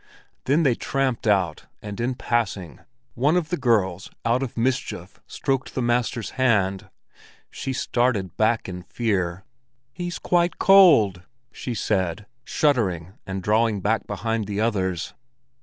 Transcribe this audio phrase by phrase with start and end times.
[0.45, 2.79] Then they tramped out, and in passing,
[3.13, 6.89] one of the girls out of mischief stroked the master's hand.
[7.51, 9.43] She started back in fear.
[9.93, 15.13] "He's quite cold!" she said, shuddering and drawing back behind the others.